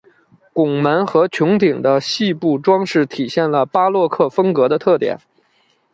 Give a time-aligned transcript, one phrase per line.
[0.51, 5.19] 拱门和穹顶的细部装饰体现了巴洛克风格的特点。